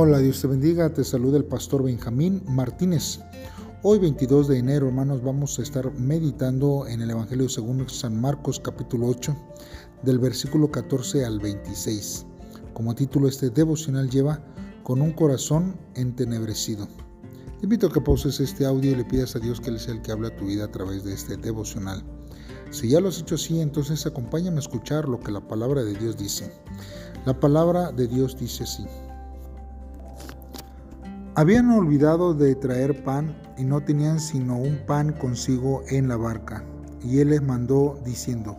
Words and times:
Hola, 0.00 0.18
Dios 0.18 0.40
te 0.40 0.46
bendiga, 0.46 0.94
te 0.94 1.02
saluda 1.02 1.38
el 1.38 1.44
pastor 1.44 1.82
Benjamín 1.82 2.40
Martínez. 2.46 3.18
Hoy 3.82 3.98
22 3.98 4.46
de 4.46 4.58
enero, 4.58 4.86
hermanos, 4.86 5.24
vamos 5.24 5.58
a 5.58 5.62
estar 5.62 5.92
meditando 5.98 6.86
en 6.86 7.02
el 7.02 7.10
Evangelio 7.10 7.48
según 7.48 7.88
San 7.88 8.20
Marcos 8.20 8.60
capítulo 8.60 9.08
8, 9.08 9.36
del 10.04 10.20
versículo 10.20 10.70
14 10.70 11.24
al 11.24 11.40
26. 11.40 12.26
Como 12.74 12.94
título 12.94 13.26
este 13.26 13.50
devocional 13.50 14.08
lleva 14.08 14.40
con 14.84 15.02
un 15.02 15.10
corazón 15.10 15.76
entenebrecido. 15.96 16.86
Te 17.58 17.64
invito 17.66 17.88
a 17.88 17.92
que 17.92 18.00
pauses 18.00 18.38
este 18.38 18.66
audio 18.66 18.92
y 18.92 18.94
le 18.94 19.04
pidas 19.04 19.34
a 19.34 19.40
Dios 19.40 19.60
que 19.60 19.70
Él 19.70 19.80
sea 19.80 19.94
el 19.94 20.02
que 20.02 20.12
habla 20.12 20.28
a 20.28 20.36
tu 20.36 20.46
vida 20.46 20.66
a 20.66 20.70
través 20.70 21.02
de 21.02 21.12
este 21.12 21.36
devocional. 21.36 22.04
Si 22.70 22.88
ya 22.88 23.00
lo 23.00 23.08
has 23.08 23.18
hecho 23.18 23.34
así, 23.34 23.60
entonces 23.60 24.06
acompáñame 24.06 24.58
a 24.58 24.60
escuchar 24.60 25.08
lo 25.08 25.18
que 25.18 25.32
la 25.32 25.48
palabra 25.48 25.82
de 25.82 25.94
Dios 25.94 26.16
dice. 26.16 26.52
La 27.26 27.40
palabra 27.40 27.90
de 27.90 28.06
Dios 28.06 28.38
dice 28.38 28.62
así. 28.62 28.86
Habían 31.38 31.70
olvidado 31.70 32.34
de 32.34 32.56
traer 32.56 33.04
pan 33.04 33.32
y 33.56 33.62
no 33.62 33.80
tenían 33.80 34.18
sino 34.18 34.58
un 34.58 34.76
pan 34.88 35.12
consigo 35.12 35.84
en 35.88 36.08
la 36.08 36.16
barca. 36.16 36.64
Y 37.00 37.20
él 37.20 37.30
les 37.30 37.42
mandó 37.42 37.96
diciendo, 38.04 38.56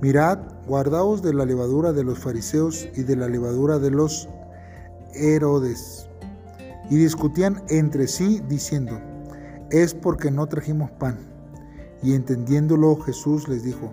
Mirad, 0.00 0.38
guardaos 0.68 1.20
de 1.20 1.34
la 1.34 1.44
levadura 1.44 1.92
de 1.92 2.04
los 2.04 2.20
fariseos 2.20 2.86
y 2.94 3.02
de 3.02 3.16
la 3.16 3.26
levadura 3.26 3.80
de 3.80 3.90
los 3.90 4.28
Herodes. 5.14 6.08
Y 6.90 6.94
discutían 6.94 7.60
entre 7.70 8.06
sí 8.06 8.40
diciendo, 8.48 9.00
es 9.72 9.92
porque 9.92 10.30
no 10.30 10.46
trajimos 10.46 10.92
pan. 10.92 11.18
Y 12.04 12.14
entendiéndolo 12.14 12.94
Jesús 13.00 13.48
les 13.48 13.64
dijo, 13.64 13.92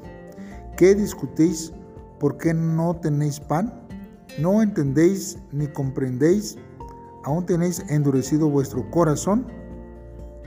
¿qué 0.77 0.93
discutís? 0.93 1.73
¿Por 2.19 2.37
qué 2.37 2.53
no 2.53 2.95
tenéis 2.95 3.39
pan? 3.39 3.73
¿No 4.37 4.61
entendéis 4.61 5.39
ni 5.51 5.65
comprendéis? 5.65 6.59
¿Aún 7.23 7.45
tenéis 7.45 7.81
endurecido 7.87 8.49
vuestro 8.49 8.89
corazón? 8.91 9.47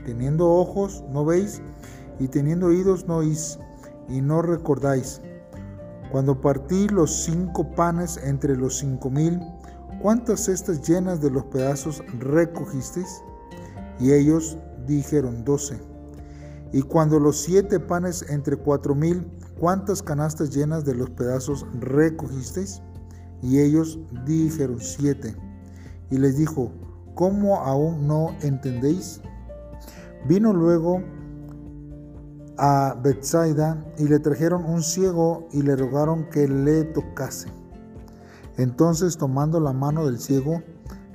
Teniendo 0.05 0.47
ojos, 0.47 1.03
no 1.09 1.25
veis, 1.25 1.61
y 2.19 2.27
teniendo 2.27 2.67
oídos, 2.67 3.07
no 3.07 3.17
oís, 3.17 3.57
y 4.07 4.21
no 4.21 4.43
recordáis. 4.43 5.21
Cuando 6.11 6.39
partí 6.39 6.87
los 6.87 7.23
cinco 7.23 7.69
panes 7.71 8.17
entre 8.23 8.55
los 8.55 8.77
cinco 8.77 9.09
mil, 9.09 9.41
¿cuántas 10.01 10.45
cestas 10.45 10.87
llenas 10.87 11.19
de 11.19 11.31
los 11.31 11.45
pedazos 11.45 12.03
recogisteis? 12.19 13.23
Y 13.99 14.13
ellos 14.13 14.57
dijeron 14.85 15.43
doce. 15.43 15.79
Y 16.71 16.83
cuando 16.83 17.19
los 17.19 17.37
siete 17.37 17.79
panes 17.79 18.23
entre 18.29 18.55
cuatro 18.55 18.93
mil, 18.93 19.27
¿cuántas 19.59 20.03
canastas 20.03 20.51
llenas 20.55 20.85
de 20.85 20.93
los 20.93 21.09
pedazos 21.09 21.65
recogisteis? 21.79 22.83
Y 23.41 23.59
ellos 23.59 23.99
dijeron 24.25 24.79
siete 24.79 25.35
y 26.09 26.17
les 26.17 26.37
dijo, 26.37 26.71
¿cómo 27.15 27.57
aún 27.57 28.07
no 28.07 28.35
entendéis? 28.41 29.21
Vino 30.27 30.53
luego 30.53 31.01
a 32.57 32.95
Bethsaida 33.01 33.83
y 33.97 34.07
le 34.07 34.19
trajeron 34.19 34.65
un 34.65 34.81
ciego 34.81 35.47
y 35.51 35.61
le 35.61 35.75
rogaron 35.75 36.29
que 36.29 36.47
le 36.47 36.83
tocase. 36.85 37.49
Entonces 38.57 39.17
tomando 39.17 39.59
la 39.59 39.73
mano 39.73 40.05
del 40.05 40.19
ciego, 40.19 40.61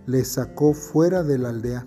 le 0.06 0.24
sacó 0.24 0.74
fuera 0.74 1.22
de 1.22 1.38
la 1.38 1.50
aldea 1.50 1.86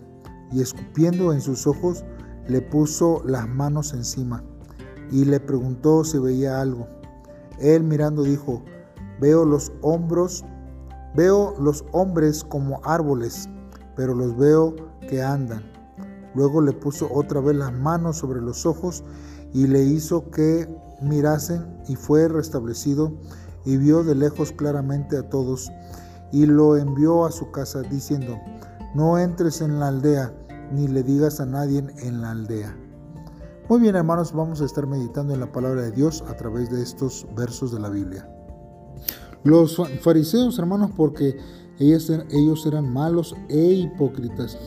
y 0.51 0.61
escupiendo 0.61 1.33
en 1.33 1.41
sus 1.41 1.67
ojos, 1.67 2.03
le 2.47 2.61
puso 2.61 3.23
las 3.25 3.47
manos 3.47 3.93
encima 3.93 4.43
y 5.11 5.25
le 5.25 5.39
preguntó 5.39 6.03
si 6.03 6.17
veía 6.19 6.61
algo. 6.61 6.87
Él 7.59 7.83
mirando 7.83 8.23
dijo, 8.23 8.63
veo 9.19 9.45
los 9.45 9.71
hombros 9.81 10.43
Veo 11.15 11.55
los 11.59 11.85
hombres 11.93 12.43
como 12.43 12.81
árboles, 12.83 13.47
pero 13.95 14.13
los 14.13 14.35
veo 14.37 14.75
que 15.07 15.21
andan. 15.21 15.63
Luego 16.33 16.61
le 16.61 16.73
puso 16.73 17.07
otra 17.13 17.39
vez 17.39 17.55
las 17.55 17.71
manos 17.73 18.17
sobre 18.17 18.41
los 18.41 18.65
ojos 18.65 19.03
y 19.53 19.67
le 19.67 19.83
hizo 19.83 20.29
que 20.29 20.67
mirasen 21.01 21.81
y 21.87 21.95
fue 21.95 22.27
restablecido 22.27 23.13
y 23.63 23.77
vio 23.77 24.03
de 24.03 24.15
lejos 24.15 24.51
claramente 24.51 25.17
a 25.17 25.29
todos 25.29 25.71
y 26.33 26.45
lo 26.45 26.75
envió 26.75 27.25
a 27.25 27.31
su 27.31 27.49
casa 27.51 27.81
diciendo, 27.81 28.37
no 28.93 29.17
entres 29.17 29.61
en 29.61 29.79
la 29.79 29.87
aldea 29.87 30.33
ni 30.73 30.89
le 30.89 31.03
digas 31.03 31.39
a 31.39 31.45
nadie 31.45 31.85
en 31.99 32.21
la 32.21 32.31
aldea. 32.31 32.75
Muy 33.69 33.79
bien 33.79 33.95
hermanos, 33.95 34.33
vamos 34.33 34.61
a 34.61 34.65
estar 34.65 34.85
meditando 34.85 35.33
en 35.33 35.39
la 35.39 35.51
palabra 35.51 35.83
de 35.83 35.91
Dios 35.91 36.23
a 36.27 36.35
través 36.35 36.69
de 36.69 36.83
estos 36.83 37.25
versos 37.35 37.71
de 37.71 37.79
la 37.79 37.89
Biblia. 37.89 38.29
Los 39.45 39.79
fariseos, 40.01 40.57
hermanos, 40.57 40.89
porque 40.97 41.37
ellos, 41.77 42.09
ellos 42.31 42.65
eran 42.65 42.91
malos 42.91 43.35
e 43.47 43.73
hipócritas 43.73 44.57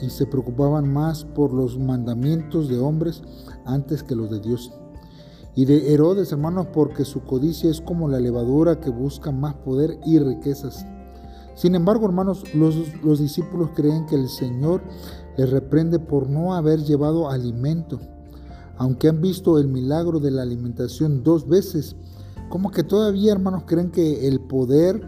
y 0.00 0.08
se 0.08 0.24
preocupaban 0.24 0.92
más 0.92 1.24
por 1.24 1.52
los 1.52 1.76
mandamientos 1.80 2.68
de 2.68 2.78
hombres 2.78 3.24
antes 3.64 4.04
que 4.04 4.14
los 4.14 4.30
de 4.30 4.38
Dios. 4.38 4.72
Y 5.56 5.64
de 5.64 5.92
Herodes, 5.92 6.30
hermanos, 6.30 6.68
porque 6.72 7.04
su 7.04 7.22
codicia 7.24 7.68
es 7.70 7.80
como 7.80 8.08
la 8.08 8.20
levadura 8.20 8.80
que 8.80 8.90
busca 8.90 9.32
más 9.32 9.54
poder 9.54 9.98
y 10.06 10.20
riquezas. 10.20 10.86
Sin 11.56 11.74
embargo, 11.74 12.06
hermanos, 12.06 12.44
los, 12.54 12.76
los 13.02 13.18
discípulos 13.18 13.70
creen 13.74 14.06
que 14.06 14.14
el 14.14 14.28
Señor 14.28 14.80
les 15.36 15.50
reprende 15.50 15.98
por 15.98 16.30
no 16.30 16.54
haber 16.54 16.84
llevado 16.84 17.28
alimento. 17.28 17.98
Aunque 18.76 19.08
han 19.08 19.20
visto 19.20 19.58
el 19.58 19.66
milagro 19.66 20.20
de 20.20 20.30
la 20.30 20.42
alimentación 20.42 21.24
dos 21.24 21.48
veces, 21.48 21.96
como 22.50 22.70
que 22.70 22.82
todavía, 22.82 23.32
hermanos, 23.32 23.62
creen 23.64 23.90
que 23.90 24.28
el 24.28 24.40
poder 24.40 25.06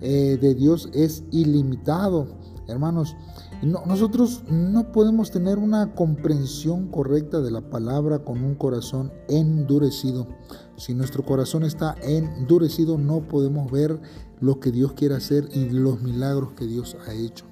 eh, 0.00 0.38
de 0.40 0.54
Dios 0.54 0.88
es 0.92 1.22
ilimitado. 1.30 2.26
Hermanos, 2.66 3.14
nosotros 3.62 4.42
no 4.48 4.90
podemos 4.90 5.30
tener 5.30 5.58
una 5.58 5.94
comprensión 5.94 6.88
correcta 6.88 7.40
de 7.40 7.50
la 7.50 7.70
palabra 7.70 8.20
con 8.20 8.42
un 8.42 8.54
corazón 8.54 9.12
endurecido. 9.28 10.26
Si 10.76 10.94
nuestro 10.94 11.24
corazón 11.24 11.64
está 11.64 11.94
endurecido, 12.02 12.98
no 12.98 13.26
podemos 13.28 13.70
ver 13.70 14.00
lo 14.40 14.58
que 14.58 14.70
Dios 14.70 14.92
quiere 14.94 15.14
hacer 15.14 15.48
y 15.52 15.68
los 15.70 16.02
milagros 16.02 16.52
que 16.52 16.66
Dios 16.66 16.96
ha 17.06 17.12
hecho. 17.12 17.44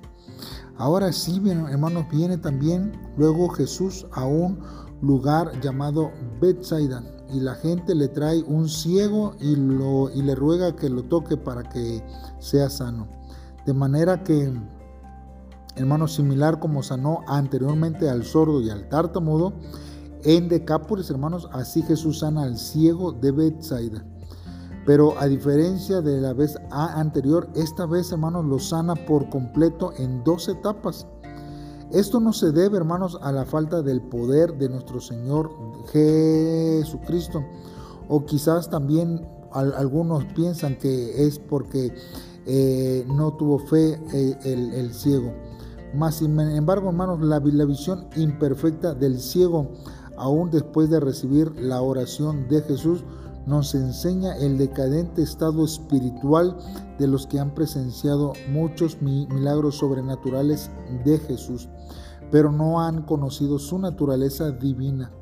Ahora 0.76 1.12
sí, 1.12 1.42
hermanos, 1.70 2.06
viene 2.10 2.38
también 2.38 2.92
luego 3.16 3.48
Jesús 3.48 4.06
a 4.12 4.26
un 4.26 4.58
lugar 5.00 5.60
llamado 5.60 6.10
Bethsaida 6.40 7.15
y 7.32 7.40
la 7.40 7.54
gente 7.54 7.94
le 7.94 8.08
trae 8.08 8.42
un 8.42 8.68
ciego 8.68 9.34
y, 9.40 9.56
lo, 9.56 10.10
y 10.10 10.22
le 10.22 10.34
ruega 10.34 10.76
que 10.76 10.88
lo 10.88 11.02
toque 11.04 11.36
para 11.36 11.62
que 11.62 12.02
sea 12.38 12.70
sano. 12.70 13.08
De 13.64 13.72
manera 13.72 14.22
que, 14.22 14.52
hermano, 15.74 16.06
similar 16.08 16.60
como 16.60 16.82
sanó 16.82 17.20
anteriormente 17.26 18.08
al 18.08 18.24
sordo 18.24 18.60
y 18.60 18.70
al 18.70 18.88
tartamudo, 18.88 19.52
en 20.24 20.48
Decápolis, 20.48 21.10
hermanos, 21.10 21.48
así 21.52 21.82
Jesús 21.82 22.20
sana 22.20 22.42
al 22.42 22.58
ciego 22.58 23.12
de 23.12 23.30
Bethsaida. 23.30 24.04
Pero 24.84 25.18
a 25.18 25.26
diferencia 25.26 26.00
de 26.00 26.20
la 26.20 26.32
vez 26.32 26.56
anterior, 26.70 27.48
esta 27.54 27.86
vez, 27.86 28.12
hermanos, 28.12 28.44
lo 28.44 28.58
sana 28.60 28.94
por 28.94 29.28
completo 29.30 29.92
en 29.98 30.22
dos 30.22 30.48
etapas. 30.48 31.06
Esto 31.92 32.18
no 32.20 32.32
se 32.32 32.50
debe, 32.50 32.76
hermanos, 32.76 33.18
a 33.22 33.30
la 33.30 33.44
falta 33.44 33.80
del 33.80 34.02
poder 34.02 34.58
de 34.58 34.68
nuestro 34.68 35.00
Señor 35.00 35.50
Jesucristo. 35.92 37.44
O 38.08 38.24
quizás 38.24 38.68
también 38.70 39.26
algunos 39.52 40.24
piensan 40.26 40.76
que 40.76 41.26
es 41.26 41.38
porque 41.38 41.92
eh, 42.44 43.04
no 43.08 43.32
tuvo 43.34 43.58
fe 43.58 44.00
eh, 44.12 44.36
el, 44.44 44.92
ciego. 44.92 45.32
Mas, 45.94 46.16
sin 46.16 46.38
embargo, 46.38 46.88
hermanos, 46.88 47.20
la, 47.20 47.40
la 47.40 47.64
visión 47.64 48.08
imperfecta 48.16 48.94
del 48.94 49.20
ciego, 49.20 49.68
aún 50.16 50.50
después 50.50 50.90
de 50.90 51.00
recibir 51.00 51.52
la 51.56 51.82
oración 51.82 52.48
de 52.48 52.62
Jesús, 52.62 53.04
nos 53.46 53.74
enseña 53.74 54.36
el 54.36 54.58
decadente 54.58 55.22
estado 55.22 55.64
espiritual 55.64 56.56
de 56.98 57.06
los 57.06 57.26
que 57.26 57.38
han 57.38 57.54
presenciado 57.54 58.32
muchos 58.50 59.00
milagros 59.00 59.76
sobrenaturales 59.76 60.70
de 61.04 61.18
Jesús, 61.18 61.68
pero 62.30 62.50
no 62.50 62.80
han 62.80 63.02
conocido 63.02 63.58
su 63.58 63.78
naturaleza 63.78 64.50
divina. 64.50 65.12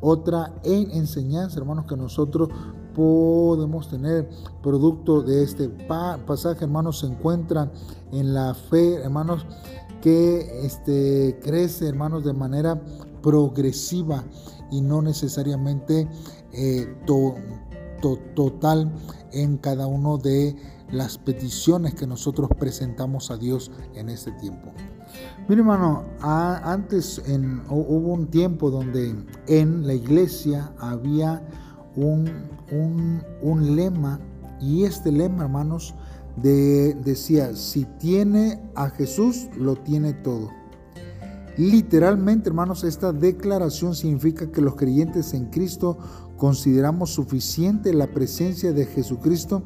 Otra 0.00 0.54
en 0.64 0.90
enseñanza, 0.92 1.58
hermanos, 1.58 1.84
que 1.86 1.96
nosotros 1.96 2.48
podemos 2.94 3.88
tener 3.88 4.28
producto 4.62 5.22
de 5.22 5.44
este 5.44 5.68
pasaje, 5.68 6.64
hermanos, 6.64 7.00
se 7.00 7.06
encuentra 7.06 7.70
en 8.10 8.34
la 8.34 8.54
fe, 8.54 8.94
hermanos, 8.94 9.46
que 10.00 10.64
este, 10.64 11.38
crece, 11.42 11.86
hermanos, 11.86 12.24
de 12.24 12.32
manera 12.32 12.80
progresiva 13.22 14.24
y 14.70 14.80
no 14.80 15.02
necesariamente 15.02 16.08
eh, 16.52 16.94
total 18.34 18.92
en 19.32 19.58
cada 19.58 19.86
uno 19.86 20.18
de 20.18 20.56
las 20.90 21.18
peticiones 21.18 21.94
que 21.94 22.06
nosotros 22.06 22.50
presentamos 22.58 23.30
a 23.30 23.36
Dios 23.36 23.70
en 23.94 24.08
este 24.08 24.32
tiempo. 24.32 24.72
Mira 25.48 25.60
hermano, 25.60 26.04
antes 26.20 27.20
hubo 27.68 28.12
un 28.12 28.26
tiempo 28.28 28.70
donde 28.70 29.14
en 29.46 29.86
la 29.86 29.94
iglesia 29.94 30.72
había 30.78 31.42
un, 31.96 32.30
un 33.42 33.76
lema 33.76 34.20
y 34.60 34.84
este 34.84 35.12
lema 35.12 35.44
hermanos 35.44 35.94
decía, 36.36 37.54
si 37.54 37.84
tiene 37.98 38.60
a 38.74 38.88
Jesús, 38.90 39.48
lo 39.56 39.76
tiene 39.76 40.14
todo. 40.14 40.50
Literalmente, 41.56 42.48
hermanos, 42.48 42.84
esta 42.84 43.12
declaración 43.12 43.94
significa 43.94 44.50
que 44.50 44.62
los 44.62 44.76
creyentes 44.76 45.34
en 45.34 45.46
Cristo 45.46 45.98
consideramos 46.40 47.10
suficiente 47.10 47.92
la 47.92 48.06
presencia 48.06 48.72
de 48.72 48.86
Jesucristo 48.86 49.62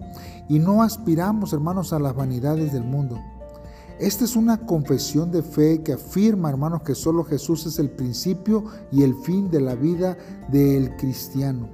y 0.49 0.59
no 0.59 0.82
aspiramos, 0.82 1.53
hermanos, 1.53 1.93
a 1.93 2.00
las 2.00 2.17
vanidades 2.17 2.73
del 2.73 2.82
mundo. 2.82 3.21
Esta 4.00 4.25
es 4.25 4.35
una 4.35 4.67
confesión 4.67 5.31
de 5.31 5.44
fe 5.44 5.85
que 5.85 5.93
afirma, 5.93 6.50
hermanos, 6.50 6.82
que 6.82 6.97
solo 6.97 7.23
Jesús 7.23 7.65
es 7.67 7.79
el 7.79 7.91
principio 7.91 8.65
y 8.91 9.05
el 9.05 9.15
fin 9.15 9.53
de 9.53 9.61
la 9.61 9.76
vida 9.76 10.19
del 10.50 10.97
cristiano. 10.97 11.69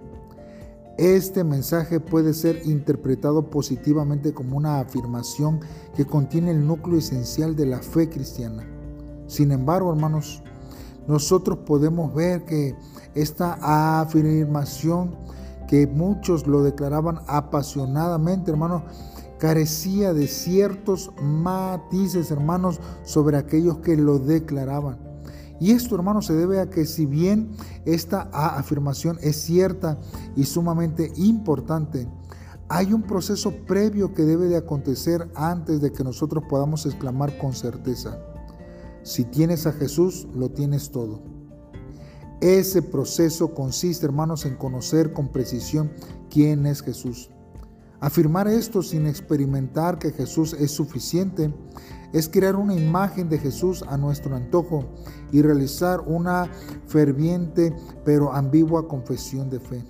Este 0.98 1.44
mensaje 1.44 1.98
puede 1.98 2.34
ser 2.34 2.60
interpretado 2.66 3.48
positivamente 3.48 4.34
como 4.34 4.58
una 4.58 4.80
afirmación 4.80 5.60
que 5.96 6.04
contiene 6.04 6.50
el 6.50 6.66
núcleo 6.66 6.98
esencial 6.98 7.56
de 7.56 7.64
la 7.64 7.78
fe 7.78 8.10
cristiana. 8.10 8.68
Sin 9.26 9.50
embargo, 9.50 9.90
hermanos, 9.90 10.42
nosotros 11.08 11.60
podemos 11.64 12.14
ver 12.14 12.44
que 12.44 12.76
esta 13.14 14.00
afirmación 14.00 15.16
que 15.68 15.86
muchos 15.86 16.46
lo 16.46 16.62
declaraban 16.62 17.20
apasionadamente, 17.26 18.50
hermanos, 18.50 18.82
carecía 19.38 20.12
de 20.12 20.26
ciertos 20.26 21.12
matices, 21.22 22.30
hermanos, 22.30 22.80
sobre 23.04 23.36
aquellos 23.36 23.78
que 23.78 23.96
lo 23.96 24.18
declaraban. 24.18 24.98
Y 25.60 25.72
esto, 25.72 25.94
hermanos, 25.94 26.26
se 26.26 26.34
debe 26.34 26.60
a 26.60 26.70
que 26.70 26.86
si 26.86 27.06
bien 27.06 27.52
esta 27.84 28.30
afirmación 28.32 29.18
es 29.20 29.36
cierta 29.36 29.98
y 30.34 30.44
sumamente 30.44 31.12
importante, 31.16 32.08
hay 32.68 32.92
un 32.92 33.02
proceso 33.02 33.52
previo 33.66 34.14
que 34.14 34.22
debe 34.22 34.46
de 34.46 34.56
acontecer 34.56 35.30
antes 35.34 35.80
de 35.80 35.92
que 35.92 36.04
nosotros 36.04 36.44
podamos 36.48 36.86
exclamar 36.86 37.36
con 37.36 37.52
certeza. 37.52 38.18
Si 39.02 39.24
tienes 39.24 39.66
a 39.66 39.72
Jesús, 39.72 40.28
lo 40.34 40.50
tienes 40.50 40.90
todo. 40.90 41.39
Ese 42.40 42.80
proceso 42.80 43.54
consiste, 43.54 44.06
hermanos, 44.06 44.46
en 44.46 44.56
conocer 44.56 45.12
con 45.12 45.28
precisión 45.28 45.90
quién 46.30 46.64
es 46.64 46.80
Jesús. 46.80 47.30
Afirmar 48.00 48.48
esto 48.48 48.82
sin 48.82 49.06
experimentar 49.06 49.98
que 49.98 50.10
Jesús 50.10 50.54
es 50.54 50.70
suficiente 50.70 51.52
es 52.14 52.30
crear 52.30 52.56
una 52.56 52.74
imagen 52.74 53.28
de 53.28 53.38
Jesús 53.38 53.84
a 53.86 53.98
nuestro 53.98 54.34
antojo 54.34 54.86
y 55.32 55.42
realizar 55.42 56.00
una 56.00 56.50
ferviente 56.86 57.74
pero 58.06 58.32
ambigua 58.32 58.88
confesión 58.88 59.50
de 59.50 59.60
fe. 59.60 59.84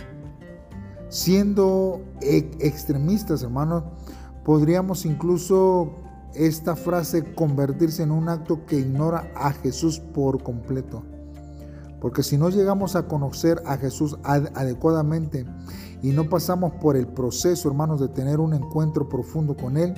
Siendo 1.08 2.02
extremistas, 2.20 3.44
hermanos, 3.44 3.84
podríamos 4.44 5.06
incluso 5.06 5.94
esta 6.34 6.74
frase 6.74 7.32
convertirse 7.34 8.02
en 8.02 8.10
un 8.10 8.28
acto 8.28 8.66
que 8.66 8.80
ignora 8.80 9.30
a 9.36 9.52
Jesús 9.52 10.00
por 10.00 10.42
completo. 10.42 11.04
Porque 12.00 12.22
si 12.22 12.38
no 12.38 12.48
llegamos 12.48 12.96
a 12.96 13.06
conocer 13.06 13.62
a 13.66 13.76
Jesús 13.76 14.18
adecuadamente 14.24 15.44
y 16.02 16.10
no 16.10 16.28
pasamos 16.28 16.72
por 16.80 16.96
el 16.96 17.06
proceso, 17.06 17.68
hermanos, 17.68 18.00
de 18.00 18.08
tener 18.08 18.40
un 18.40 18.54
encuentro 18.54 19.08
profundo 19.08 19.56
con 19.56 19.76
Él, 19.76 19.94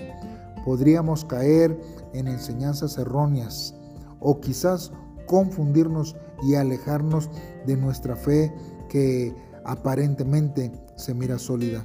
podríamos 0.65 1.25
caer 1.25 1.79
en 2.13 2.27
enseñanzas 2.27 2.99
erróneas 2.99 3.75
o 4.21 4.41
quizás 4.41 4.93
confundirnos 5.27 6.17
y 6.43 6.57
alejarnos 6.57 7.31
de 7.67 7.77
nuestra 7.77 8.17
fe 8.17 8.53
que 8.89 9.35
aparentemente 9.65 10.73
se 10.97 11.15
mira 11.15 11.39
sólida. 11.39 11.85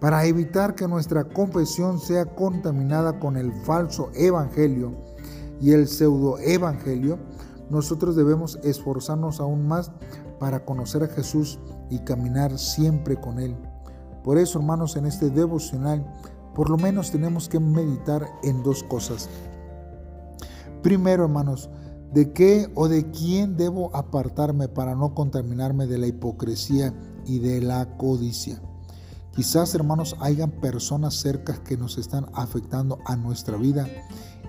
Para 0.00 0.24
evitar 0.24 0.74
que 0.74 0.88
nuestra 0.88 1.24
confesión 1.24 1.98
sea 1.98 2.26
contaminada 2.26 3.18
con 3.20 3.36
el 3.36 3.52
falso 3.52 4.10
evangelio 4.14 4.92
y 5.60 5.72
el 5.72 5.86
pseudo 5.86 6.38
evangelio, 6.38 7.18
nosotros 7.70 8.16
debemos 8.16 8.58
esforzarnos 8.62 9.40
aún 9.40 9.66
más 9.66 9.90
para 10.38 10.64
conocer 10.64 11.02
a 11.02 11.08
Jesús 11.08 11.58
y 11.90 11.98
caminar 12.00 12.58
siempre 12.58 13.16
con 13.16 13.38
Él. 13.38 13.56
Por 14.22 14.38
eso, 14.38 14.58
hermanos, 14.58 14.96
en 14.96 15.06
este 15.06 15.30
devocional, 15.30 16.04
por 16.54 16.70
lo 16.70 16.76
menos 16.76 17.10
tenemos 17.10 17.48
que 17.48 17.60
meditar 17.60 18.26
en 18.42 18.62
dos 18.62 18.82
cosas. 18.84 19.28
Primero, 20.82 21.24
hermanos, 21.24 21.70
¿de 22.12 22.32
qué 22.32 22.70
o 22.74 22.88
de 22.88 23.10
quién 23.10 23.56
debo 23.56 23.94
apartarme 23.94 24.68
para 24.68 24.94
no 24.94 25.14
contaminarme 25.14 25.86
de 25.86 25.98
la 25.98 26.06
hipocresía 26.06 26.94
y 27.26 27.38
de 27.38 27.60
la 27.60 27.96
codicia? 27.96 28.60
Quizás, 29.34 29.74
hermanos, 29.74 30.14
hayan 30.20 30.52
personas 30.52 31.14
cercas 31.14 31.58
que 31.58 31.76
nos 31.76 31.98
están 31.98 32.26
afectando 32.34 33.00
a 33.04 33.16
nuestra 33.16 33.56
vida 33.56 33.88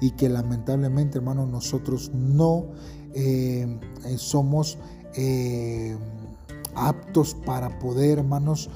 y 0.01 0.12
que 0.12 0.30
lamentablemente, 0.30 1.18
hermanos, 1.18 1.50
nosotros 1.50 2.12
no 2.13 2.65
eh, 3.13 3.80
eh, 4.06 4.18
somos 4.18 4.77
eh, 5.15 5.97
aptos 6.75 7.36
para 7.45 7.80
poder, 7.80 8.19
hermanos, 8.19 8.69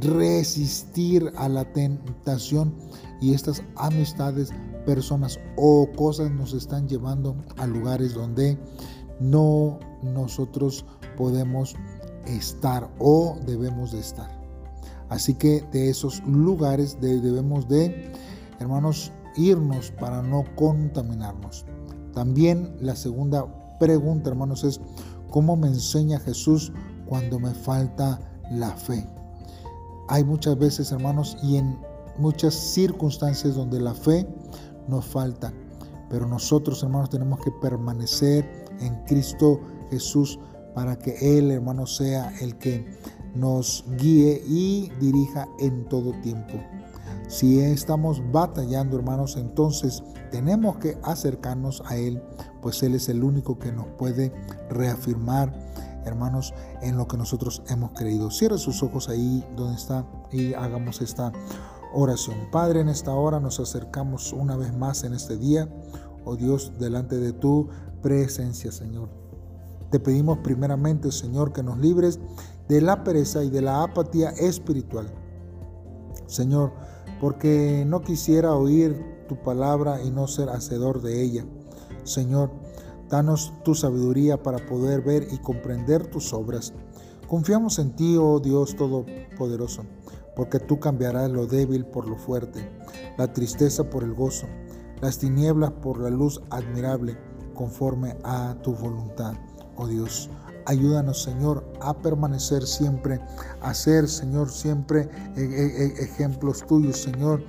resistir 0.00 1.32
a 1.36 1.48
la 1.48 1.64
tentación 1.72 2.74
y 3.20 3.32
estas 3.34 3.62
amistades, 3.76 4.50
personas 4.84 5.38
o 5.56 5.88
cosas 5.96 6.30
nos 6.30 6.52
están 6.52 6.88
llevando 6.88 7.36
a 7.56 7.66
lugares 7.66 8.14
donde 8.14 8.58
no 9.20 9.78
nosotros 10.02 10.84
podemos 11.16 11.74
estar 12.26 12.90
o 12.98 13.38
debemos 13.46 13.92
de 13.92 14.00
estar. 14.00 14.40
Así 15.08 15.34
que 15.34 15.62
de 15.72 15.90
esos 15.90 16.22
lugares 16.26 16.98
debemos 17.00 17.68
de, 17.68 18.12
hermanos, 18.60 19.12
irnos 19.36 19.90
para 19.98 20.22
no 20.22 20.44
contaminarnos. 20.54 21.64
También 22.14 22.76
la 22.80 22.94
segunda 22.94 23.46
pregunta, 23.78 24.30
hermanos, 24.30 24.62
es 24.64 24.80
¿cómo 25.30 25.56
me 25.56 25.68
enseña 25.68 26.20
Jesús 26.20 26.72
cuando 27.06 27.40
me 27.40 27.54
falta 27.54 28.20
la 28.50 28.70
fe? 28.70 29.06
Hay 30.08 30.24
muchas 30.24 30.58
veces, 30.58 30.92
hermanos, 30.92 31.36
y 31.42 31.56
en 31.56 31.78
muchas 32.18 32.54
circunstancias 32.54 33.54
donde 33.54 33.80
la 33.80 33.94
fe 33.94 34.26
nos 34.88 35.06
falta. 35.06 35.52
Pero 36.10 36.26
nosotros, 36.26 36.82
hermanos, 36.82 37.10
tenemos 37.10 37.40
que 37.40 37.52
permanecer 37.52 38.66
en 38.80 38.94
Cristo 39.04 39.60
Jesús 39.90 40.38
para 40.74 40.98
que 40.98 41.38
Él, 41.38 41.50
hermano, 41.50 41.86
sea 41.86 42.32
el 42.40 42.58
que 42.58 42.84
nos 43.34 43.84
guíe 43.98 44.42
y 44.46 44.90
dirija 45.00 45.48
en 45.60 45.84
todo 45.88 46.12
tiempo. 46.20 46.54
Si 47.30 47.60
estamos 47.60 48.20
batallando, 48.32 48.96
hermanos, 48.96 49.36
entonces 49.36 50.02
tenemos 50.32 50.78
que 50.78 50.98
acercarnos 51.04 51.80
a 51.86 51.96
Él, 51.96 52.20
pues 52.60 52.82
Él 52.82 52.96
es 52.96 53.08
el 53.08 53.22
único 53.22 53.56
que 53.56 53.70
nos 53.70 53.86
puede 53.86 54.32
reafirmar, 54.68 55.54
hermanos, 56.04 56.52
en 56.82 56.96
lo 56.96 57.06
que 57.06 57.16
nosotros 57.16 57.62
hemos 57.68 57.92
creído. 57.92 58.32
Cierra 58.32 58.58
sus 58.58 58.82
ojos 58.82 59.08
ahí 59.08 59.46
donde 59.54 59.76
está 59.76 60.04
y 60.32 60.54
hagamos 60.54 61.02
esta 61.02 61.30
oración. 61.94 62.36
Padre, 62.50 62.80
en 62.80 62.88
esta 62.88 63.12
hora 63.12 63.38
nos 63.38 63.60
acercamos 63.60 64.32
una 64.32 64.56
vez 64.56 64.76
más 64.76 65.04
en 65.04 65.14
este 65.14 65.36
día, 65.36 65.68
oh 66.24 66.34
Dios, 66.34 66.72
delante 66.80 67.16
de 67.16 67.32
tu 67.32 67.68
presencia, 68.02 68.72
Señor. 68.72 69.08
Te 69.92 70.00
pedimos 70.00 70.38
primeramente, 70.38 71.12
Señor, 71.12 71.52
que 71.52 71.62
nos 71.62 71.78
libres 71.78 72.18
de 72.68 72.80
la 72.80 73.04
pereza 73.04 73.44
y 73.44 73.50
de 73.50 73.62
la 73.62 73.84
apatía 73.84 74.30
espiritual. 74.30 75.14
Señor, 76.26 76.72
porque 77.20 77.84
no 77.86 78.00
quisiera 78.00 78.54
oír 78.54 79.24
tu 79.28 79.36
palabra 79.42 80.02
y 80.02 80.10
no 80.10 80.26
ser 80.26 80.48
hacedor 80.48 81.02
de 81.02 81.22
ella. 81.22 81.44
Señor, 82.02 82.50
danos 83.08 83.52
tu 83.64 83.74
sabiduría 83.74 84.42
para 84.42 84.64
poder 84.66 85.02
ver 85.02 85.28
y 85.30 85.38
comprender 85.38 86.06
tus 86.06 86.32
obras. 86.32 86.72
Confiamos 87.28 87.78
en 87.78 87.94
ti, 87.94 88.16
oh 88.18 88.40
Dios 88.40 88.74
Todopoderoso, 88.74 89.84
porque 90.34 90.58
tú 90.58 90.80
cambiarás 90.80 91.30
lo 91.30 91.46
débil 91.46 91.84
por 91.84 92.08
lo 92.08 92.16
fuerte, 92.16 92.68
la 93.16 93.32
tristeza 93.32 93.88
por 93.88 94.02
el 94.02 94.14
gozo, 94.14 94.46
las 95.00 95.18
tinieblas 95.18 95.70
por 95.70 96.00
la 96.00 96.10
luz 96.10 96.40
admirable, 96.50 97.16
conforme 97.54 98.16
a 98.24 98.56
tu 98.62 98.74
voluntad 98.74 99.34
oh 99.80 99.86
Dios. 99.86 100.28
Ayúdanos, 100.66 101.22
Señor, 101.22 101.59
a 101.80 101.94
permanecer 101.94 102.66
siempre, 102.66 103.20
a 103.60 103.74
ser, 103.74 104.08
Señor, 104.08 104.50
siempre 104.50 105.02
eh, 105.02 105.08
eh, 105.36 105.76
eh, 105.76 105.94
ejemplos 106.00 106.66
tuyos, 106.66 106.98
Señor, 106.98 107.42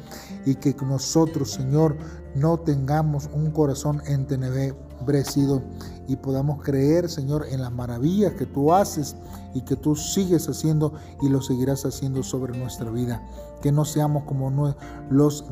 y 0.45 0.55
que 0.55 0.75
nosotros, 0.81 1.51
Señor, 1.51 1.97
no 2.35 2.57
tengamos 2.57 3.29
un 3.33 3.51
corazón 3.51 4.01
entenebrecido 4.05 5.61
y 6.07 6.15
podamos 6.15 6.61
creer, 6.61 7.09
Señor, 7.09 7.45
en 7.49 7.61
las 7.61 7.71
maravillas 7.71 8.33
que 8.33 8.45
tú 8.45 8.73
haces 8.73 9.15
y 9.53 9.61
que 9.61 9.75
tú 9.75 9.95
sigues 9.95 10.47
haciendo 10.47 10.93
y 11.21 11.29
lo 11.29 11.41
seguirás 11.41 11.85
haciendo 11.85 12.23
sobre 12.23 12.57
nuestra 12.57 12.89
vida. 12.89 13.21
Que 13.61 13.71
no 13.71 13.85
seamos 13.85 14.23
como 14.23 14.73
los 15.09 15.45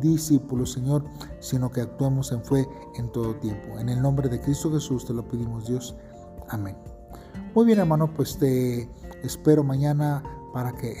discípulos, 0.00 0.72
Señor, 0.72 1.04
sino 1.40 1.70
que 1.70 1.80
actuemos 1.80 2.32
en 2.32 2.44
fe 2.44 2.66
en 2.96 3.10
todo 3.10 3.34
tiempo. 3.36 3.78
En 3.78 3.88
el 3.88 4.00
nombre 4.00 4.28
de 4.28 4.40
Cristo 4.40 4.70
Jesús 4.70 5.04
te 5.04 5.12
lo 5.12 5.26
pedimos, 5.26 5.66
Dios. 5.66 5.96
Amén. 6.48 6.97
Muy 7.58 7.66
bien, 7.66 7.80
hermano, 7.80 8.08
pues 8.14 8.38
te 8.38 8.88
espero 9.24 9.64
mañana 9.64 10.22
para 10.52 10.76
que 10.76 10.94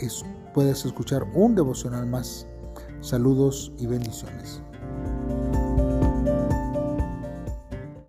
puedas 0.52 0.84
escuchar 0.84 1.24
un 1.32 1.54
devocional 1.54 2.04
más. 2.06 2.48
Saludos 3.00 3.70
y 3.78 3.86
bendiciones. 3.86 4.60